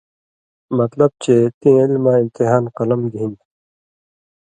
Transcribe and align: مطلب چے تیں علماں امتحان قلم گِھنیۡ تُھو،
مطلب 0.77 1.11
چے 1.23 1.35
تیں 1.59 1.77
علماں 1.83 2.17
امتحان 2.23 2.63
قلم 2.77 3.01
گِھنیۡ 3.11 3.37
تُھو، 3.39 3.45